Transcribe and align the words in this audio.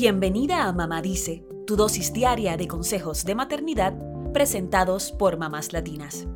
Bienvenida 0.00 0.68
a 0.68 0.72
Mamá 0.72 1.02
Dice, 1.02 1.44
tu 1.66 1.74
dosis 1.74 2.12
diaria 2.12 2.56
de 2.56 2.68
consejos 2.68 3.24
de 3.24 3.34
maternidad 3.34 3.98
presentados 4.32 5.10
por 5.10 5.38
mamás 5.38 5.72
latinas. 5.72 6.28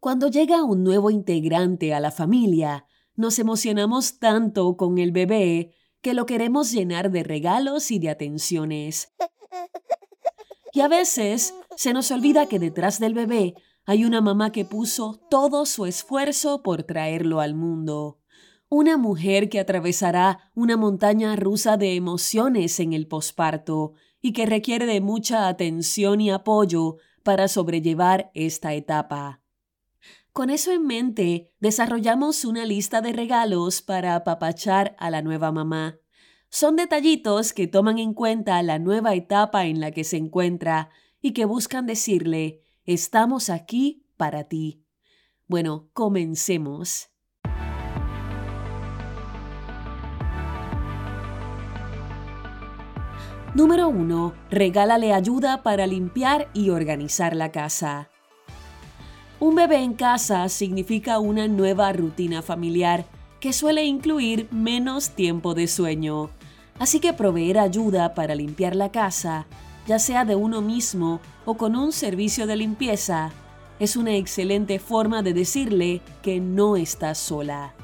Cuando 0.00 0.28
llega 0.28 0.64
un 0.64 0.82
nuevo 0.82 1.10
integrante 1.10 1.92
a 1.92 2.00
la 2.00 2.10
familia, 2.10 2.86
nos 3.16 3.38
emocionamos 3.38 4.18
tanto 4.18 4.78
con 4.78 4.96
el 4.96 5.12
bebé 5.12 5.74
que 6.00 6.14
lo 6.14 6.24
queremos 6.24 6.72
llenar 6.72 7.10
de 7.10 7.22
regalos 7.22 7.90
y 7.90 7.98
de 7.98 8.08
atenciones. 8.08 9.12
Y 10.72 10.80
a 10.80 10.88
veces 10.88 11.52
se 11.76 11.92
nos 11.92 12.10
olvida 12.10 12.46
que 12.46 12.58
detrás 12.58 12.98
del 12.98 13.12
bebé 13.12 13.56
hay 13.84 14.06
una 14.06 14.22
mamá 14.22 14.52
que 14.52 14.64
puso 14.64 15.20
todo 15.28 15.66
su 15.66 15.84
esfuerzo 15.84 16.62
por 16.62 16.84
traerlo 16.84 17.40
al 17.40 17.54
mundo. 17.54 18.22
Una 18.68 18.96
mujer 18.96 19.48
que 19.48 19.60
atravesará 19.60 20.50
una 20.54 20.76
montaña 20.76 21.36
rusa 21.36 21.76
de 21.76 21.94
emociones 21.94 22.80
en 22.80 22.92
el 22.94 23.06
posparto 23.06 23.92
y 24.20 24.32
que 24.32 24.44
requiere 24.44 24.86
de 24.86 25.00
mucha 25.00 25.46
atención 25.46 26.20
y 26.20 26.30
apoyo 26.30 26.96
para 27.22 27.46
sobrellevar 27.46 28.32
esta 28.34 28.74
etapa. 28.74 29.40
Con 30.32 30.50
eso 30.50 30.72
en 30.72 30.84
mente, 30.84 31.52
desarrollamos 31.60 32.44
una 32.44 32.66
lista 32.66 33.00
de 33.00 33.12
regalos 33.12 33.82
para 33.82 34.16
apapachar 34.16 34.96
a 34.98 35.10
la 35.10 35.22
nueva 35.22 35.52
mamá. 35.52 35.98
Son 36.50 36.74
detallitos 36.74 37.52
que 37.52 37.68
toman 37.68 37.98
en 37.98 38.14
cuenta 38.14 38.62
la 38.62 38.80
nueva 38.80 39.14
etapa 39.14 39.66
en 39.66 39.80
la 39.80 39.92
que 39.92 40.04
se 40.04 40.16
encuentra 40.16 40.90
y 41.22 41.32
que 41.32 41.44
buscan 41.44 41.86
decirle, 41.86 42.62
estamos 42.84 43.48
aquí 43.48 44.06
para 44.16 44.44
ti. 44.44 44.84
Bueno, 45.46 45.88
comencemos. 45.92 47.15
Número 53.54 53.88
1. 53.88 54.34
Regálale 54.50 55.12
ayuda 55.14 55.62
para 55.62 55.86
limpiar 55.86 56.48
y 56.52 56.70
organizar 56.70 57.34
la 57.34 57.52
casa. 57.52 58.10
Un 59.40 59.54
bebé 59.54 59.78
en 59.78 59.94
casa 59.94 60.48
significa 60.48 61.18
una 61.18 61.48
nueva 61.48 61.92
rutina 61.92 62.42
familiar 62.42 63.06
que 63.40 63.52
suele 63.52 63.84
incluir 63.84 64.48
menos 64.50 65.10
tiempo 65.10 65.54
de 65.54 65.68
sueño. 65.68 66.30
Así 66.78 67.00
que 67.00 67.12
proveer 67.12 67.58
ayuda 67.58 68.14
para 68.14 68.34
limpiar 68.34 68.76
la 68.76 68.90
casa, 68.90 69.46
ya 69.86 69.98
sea 69.98 70.24
de 70.24 70.34
uno 70.34 70.60
mismo 70.60 71.20
o 71.44 71.56
con 71.56 71.76
un 71.76 71.92
servicio 71.92 72.46
de 72.46 72.56
limpieza, 72.56 73.30
es 73.78 73.96
una 73.96 74.14
excelente 74.14 74.78
forma 74.78 75.22
de 75.22 75.34
decirle 75.34 76.00
que 76.22 76.40
no 76.40 76.76
estás 76.76 77.18
sola. 77.18 77.74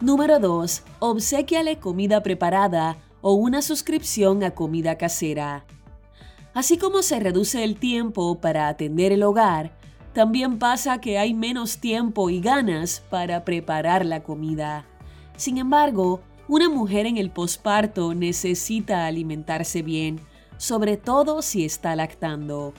Número 0.00 0.40
2. 0.40 0.82
Obsequiale 0.98 1.78
comida 1.78 2.22
preparada 2.22 2.98
o 3.22 3.32
una 3.32 3.62
suscripción 3.62 4.44
a 4.44 4.50
comida 4.50 4.98
casera. 4.98 5.64
Así 6.52 6.76
como 6.76 7.00
se 7.00 7.18
reduce 7.18 7.64
el 7.64 7.78
tiempo 7.78 8.38
para 8.40 8.68
atender 8.68 9.12
el 9.12 9.22
hogar, 9.22 9.72
también 10.12 10.58
pasa 10.58 11.00
que 11.00 11.18
hay 11.18 11.32
menos 11.32 11.78
tiempo 11.78 12.28
y 12.28 12.40
ganas 12.40 13.02
para 13.08 13.44
preparar 13.44 14.04
la 14.04 14.22
comida. 14.22 14.84
Sin 15.36 15.56
embargo, 15.56 16.20
una 16.48 16.68
mujer 16.68 17.06
en 17.06 17.16
el 17.16 17.30
posparto 17.30 18.12
necesita 18.12 19.06
alimentarse 19.06 19.80
bien, 19.80 20.20
sobre 20.58 20.98
todo 20.98 21.40
si 21.40 21.64
está 21.64 21.96
lactando. 21.96 22.74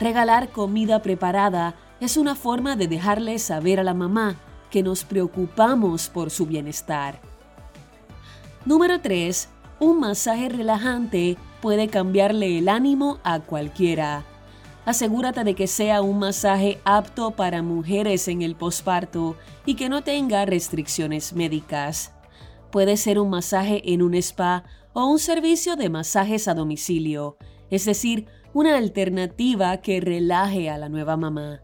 Regalar 0.00 0.50
comida 0.50 1.02
preparada 1.02 1.76
es 2.00 2.16
una 2.16 2.34
forma 2.34 2.74
de 2.74 2.88
dejarle 2.88 3.38
saber 3.38 3.78
a 3.78 3.84
la 3.84 3.94
mamá 3.94 4.36
que 4.70 4.82
nos 4.82 5.04
preocupamos 5.04 6.08
por 6.08 6.30
su 6.30 6.46
bienestar. 6.46 7.20
Número 8.64 9.00
3. 9.00 9.48
Un 9.78 10.00
masaje 10.00 10.48
relajante 10.48 11.36
puede 11.60 11.88
cambiarle 11.88 12.56
el 12.56 12.70
ánimo 12.70 13.18
a 13.24 13.40
cualquiera. 13.40 14.24
Asegúrate 14.86 15.44
de 15.44 15.54
que 15.54 15.66
sea 15.66 16.00
un 16.00 16.18
masaje 16.18 16.80
apto 16.84 17.32
para 17.32 17.60
mujeres 17.60 18.26
en 18.28 18.40
el 18.40 18.54
posparto 18.54 19.36
y 19.66 19.74
que 19.74 19.90
no 19.90 20.02
tenga 20.02 20.46
restricciones 20.46 21.34
médicas. 21.34 22.12
Puede 22.70 22.96
ser 22.96 23.18
un 23.18 23.28
masaje 23.28 23.92
en 23.92 24.00
un 24.00 24.14
spa 24.14 24.64
o 24.94 25.04
un 25.06 25.18
servicio 25.18 25.76
de 25.76 25.90
masajes 25.90 26.48
a 26.48 26.54
domicilio, 26.54 27.36
es 27.68 27.84
decir, 27.84 28.26
una 28.54 28.78
alternativa 28.78 29.76
que 29.78 30.00
relaje 30.00 30.70
a 30.70 30.78
la 30.78 30.88
nueva 30.88 31.18
mamá. 31.18 31.60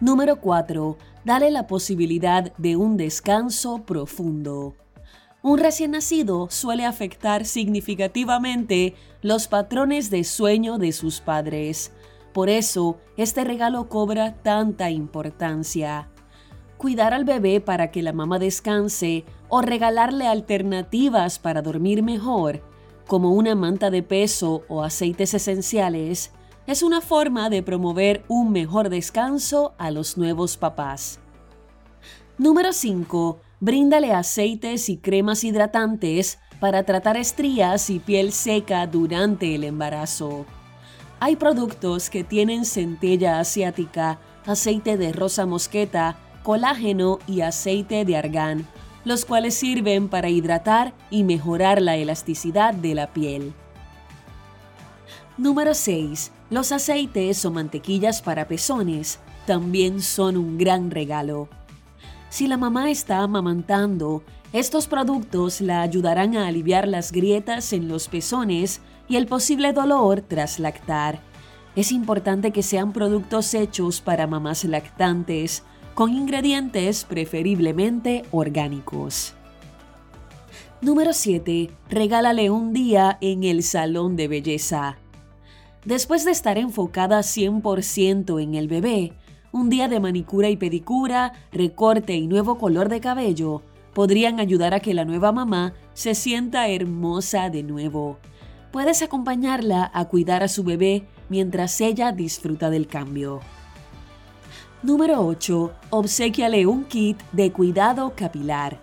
Número 0.00 0.40
4. 0.40 0.96
Dale 1.26 1.50
la 1.50 1.66
posibilidad 1.66 2.56
de 2.56 2.76
un 2.76 2.96
descanso 2.96 3.84
profundo. 3.84 4.74
Un 5.42 5.58
recién 5.58 5.92
nacido 5.92 6.48
suele 6.50 6.84
afectar 6.84 7.46
significativamente 7.46 8.94
los 9.22 9.48
patrones 9.48 10.10
de 10.10 10.24
sueño 10.24 10.76
de 10.76 10.92
sus 10.92 11.20
padres. 11.20 11.92
Por 12.34 12.50
eso, 12.50 12.98
este 13.16 13.44
regalo 13.44 13.88
cobra 13.88 14.34
tanta 14.34 14.90
importancia. 14.90 16.10
Cuidar 16.76 17.14
al 17.14 17.24
bebé 17.24 17.60
para 17.60 17.90
que 17.90 18.02
la 18.02 18.12
mamá 18.12 18.38
descanse 18.38 19.24
o 19.48 19.62
regalarle 19.62 20.26
alternativas 20.26 21.38
para 21.38 21.62
dormir 21.62 22.02
mejor, 22.02 22.62
como 23.06 23.32
una 23.32 23.54
manta 23.54 23.90
de 23.90 24.02
peso 24.02 24.62
o 24.68 24.84
aceites 24.84 25.32
esenciales, 25.32 26.32
es 26.66 26.82
una 26.82 27.00
forma 27.00 27.48
de 27.48 27.62
promover 27.62 28.24
un 28.28 28.52
mejor 28.52 28.90
descanso 28.90 29.74
a 29.78 29.90
los 29.90 30.18
nuevos 30.18 30.58
papás. 30.58 31.18
Número 32.38 32.72
5 32.72 33.40
Bríndale 33.60 34.14
aceites 34.14 34.88
y 34.88 34.96
cremas 34.96 35.44
hidratantes 35.44 36.38
para 36.60 36.84
tratar 36.84 37.18
estrías 37.18 37.90
y 37.90 37.98
piel 37.98 38.32
seca 38.32 38.86
durante 38.86 39.54
el 39.54 39.64
embarazo. 39.64 40.46
Hay 41.20 41.36
productos 41.36 42.08
que 42.08 42.24
tienen 42.24 42.64
centella 42.64 43.38
asiática, 43.38 44.18
aceite 44.46 44.96
de 44.96 45.12
rosa 45.12 45.44
mosqueta, 45.44 46.16
colágeno 46.42 47.18
y 47.26 47.42
aceite 47.42 48.06
de 48.06 48.16
argán, 48.16 48.66
los 49.04 49.26
cuales 49.26 49.56
sirven 49.56 50.08
para 50.08 50.30
hidratar 50.30 50.94
y 51.10 51.22
mejorar 51.24 51.82
la 51.82 51.96
elasticidad 51.96 52.72
de 52.72 52.94
la 52.94 53.12
piel. 53.12 53.52
Número 55.36 55.74
6. 55.74 56.32
Los 56.48 56.72
aceites 56.72 57.44
o 57.44 57.50
mantequillas 57.50 58.22
para 58.22 58.48
pezones 58.48 59.20
también 59.46 60.00
son 60.00 60.38
un 60.38 60.56
gran 60.56 60.90
regalo. 60.90 61.50
Si 62.30 62.46
la 62.46 62.56
mamá 62.56 62.90
está 62.90 63.18
amamantando, 63.18 64.22
estos 64.52 64.86
productos 64.86 65.60
la 65.60 65.82
ayudarán 65.82 66.36
a 66.36 66.46
aliviar 66.46 66.86
las 66.86 67.10
grietas 67.10 67.72
en 67.72 67.88
los 67.88 68.06
pezones 68.06 68.80
y 69.08 69.16
el 69.16 69.26
posible 69.26 69.72
dolor 69.72 70.20
tras 70.20 70.60
lactar. 70.60 71.20
Es 71.74 71.90
importante 71.90 72.52
que 72.52 72.62
sean 72.62 72.92
productos 72.92 73.52
hechos 73.52 74.00
para 74.00 74.28
mamás 74.28 74.62
lactantes, 74.64 75.64
con 75.94 76.14
ingredientes 76.14 77.04
preferiblemente 77.04 78.24
orgánicos. 78.30 79.34
Número 80.80 81.12
7. 81.12 81.70
Regálale 81.88 82.48
un 82.48 82.72
día 82.72 83.18
en 83.20 83.42
el 83.42 83.64
salón 83.64 84.14
de 84.14 84.28
belleza. 84.28 84.98
Después 85.84 86.24
de 86.24 86.30
estar 86.30 86.58
enfocada 86.58 87.20
100% 87.20 88.40
en 88.42 88.54
el 88.54 88.68
bebé, 88.68 89.12
un 89.52 89.68
día 89.68 89.88
de 89.88 90.00
manicura 90.00 90.48
y 90.48 90.56
pedicura, 90.56 91.32
recorte 91.52 92.14
y 92.14 92.26
nuevo 92.26 92.58
color 92.58 92.88
de 92.88 93.00
cabello 93.00 93.62
podrían 93.94 94.38
ayudar 94.38 94.74
a 94.74 94.80
que 94.80 94.94
la 94.94 95.04
nueva 95.04 95.32
mamá 95.32 95.74
se 95.94 96.14
sienta 96.14 96.68
hermosa 96.68 97.50
de 97.50 97.62
nuevo. 97.62 98.18
Puedes 98.70 99.02
acompañarla 99.02 99.90
a 99.92 100.04
cuidar 100.06 100.42
a 100.44 100.48
su 100.48 100.62
bebé 100.62 101.04
mientras 101.28 101.80
ella 101.80 102.12
disfruta 102.12 102.70
del 102.70 102.86
cambio. 102.86 103.40
Número 104.82 105.26
8. 105.26 105.72
Obsequiale 105.90 106.66
un 106.66 106.84
kit 106.84 107.20
de 107.32 107.50
cuidado 107.50 108.12
capilar. 108.14 108.78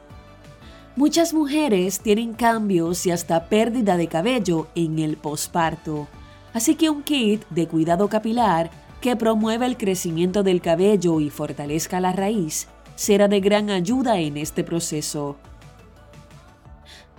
Muchas 0.97 1.33
mujeres 1.33 2.01
tienen 2.01 2.33
cambios 2.33 3.06
y 3.06 3.12
hasta 3.12 3.47
pérdida 3.47 3.97
de 3.97 4.07
cabello 4.07 4.68
en 4.75 5.00
el 5.00 5.15
posparto, 5.15 6.07
así 6.53 6.75
que 6.75 6.89
un 6.89 7.03
kit 7.03 7.47
de 7.50 7.68
cuidado 7.68 8.09
capilar 8.09 8.69
que 9.01 9.15
promueva 9.15 9.65
el 9.65 9.77
crecimiento 9.77 10.44
del 10.44 10.61
cabello 10.61 11.19
y 11.19 11.29
fortalezca 11.29 11.99
la 11.99 12.13
raíz, 12.13 12.67
será 12.95 13.27
de 13.27 13.39
gran 13.39 13.69
ayuda 13.69 14.19
en 14.19 14.38
este 14.38 14.63
proceso. 14.63 15.38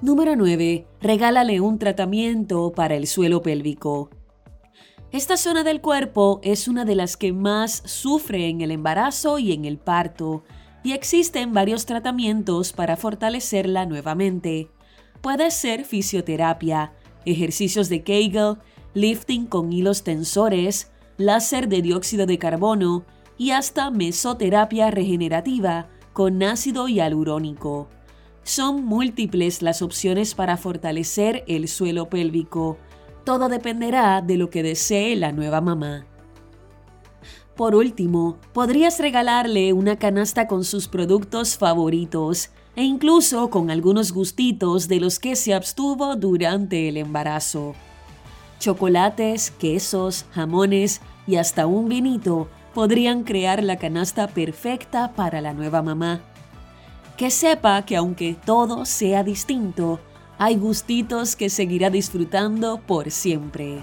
Número 0.01 0.37
9. 0.37 0.87
Regálale 1.01 1.61
un 1.61 1.79
tratamiento 1.79 2.73
para 2.73 2.97
el 2.97 3.07
suelo 3.07 3.43
pélvico. 3.43 4.11
Esta 5.11 5.37
zona 5.37 5.65
del 5.65 5.81
cuerpo 5.81 6.41
es 6.43 6.69
una 6.69 6.85
de 6.85 6.95
las 6.95 7.17
que 7.17 7.33
más 7.33 7.83
sufre 7.87 8.49
en 8.49 8.61
el 8.61 8.71
embarazo 8.71 9.39
y 9.39 9.53
en 9.53 9.65
el 9.65 9.79
parto, 9.79 10.45
y 10.85 10.93
existen 10.93 11.53
varios 11.53 11.87
tratamientos 11.87 12.73
para 12.73 12.97
fortalecerla 12.97 13.87
nuevamente. 13.87 14.71
Puede 15.21 15.51
ser 15.51 15.85
fisioterapia, 15.85 16.93
ejercicios 17.25 17.89
de 17.89 18.03
Kegel, 18.03 18.59
lifting 18.95 19.47
con 19.47 19.73
hilos 19.73 20.05
tensores, 20.05 20.91
láser 21.19 21.69
de 21.69 21.83
dióxido 21.83 22.25
de 22.27 22.39
carbono 22.39 23.05
y 23.37 23.51
hasta 23.51 23.91
mesoterapia 23.91 24.91
regenerativa 24.91 25.89
con 26.13 26.43
ácido 26.43 26.89
hialurónico. 26.89 27.89
Son 28.45 28.85
múltiples 28.85 29.61
las 29.61 29.83
opciones 29.83 30.35
para 30.35 30.57
fortalecer 30.57 31.45
el 31.47 31.69
suelo 31.69 32.09
pélvico. 32.09 32.79
Todo 33.25 33.49
dependerá 33.49 34.23
de 34.23 34.39
lo 34.39 34.49
que 34.49 34.63
desee 34.63 35.17
la 35.17 35.33
nueva 35.33 35.61
mamá. 35.61 36.07
Por 37.57 37.75
último, 37.75 38.39
podrías 38.53 39.01
regalarle 39.01 39.73
una 39.73 39.97
canasta 39.99 40.47
con 40.47 40.65
sus 40.65 40.87
productos 40.87 41.59
favoritos 41.59 42.51
e 42.77 42.85
incluso 42.85 43.51
con 43.51 43.71
algunos 43.71 44.13
gustitos 44.13 44.87
de 44.87 45.01
los 45.01 45.19
que 45.19 45.35
se 45.35 45.53
abstuvo 45.53 46.15
durante 46.15 46.89
el 46.89 46.97
embarazo. 46.97 47.75
Chocolates, 48.61 49.51
quesos, 49.51 50.25
jamones 50.31 51.01
y 51.29 51.37
hasta 51.37 51.67
un 51.67 51.91
vinito 51.91 52.49
podrían 52.75 53.23
crear 53.23 53.63
la 53.63 53.77
canasta 53.77 54.29
perfecta 54.29 55.13
para 55.13 55.43
la 55.43 55.53
nueva 55.53 55.83
mamá. 55.83 56.21
Que 57.19 57.31
sepa 57.31 57.85
que 57.85 57.97
aunque 57.97 58.35
todo 58.47 58.87
sea 58.87 59.23
distinto, 59.23 60.01
hay 60.39 60.57
gustitos 60.57 61.37
que 61.37 61.51
seguirá 61.51 61.91
disfrutando 61.91 62.81
por 62.81 63.11
siempre. 63.11 63.83